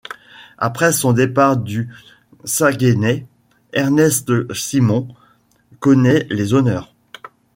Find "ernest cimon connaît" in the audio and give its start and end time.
3.71-6.25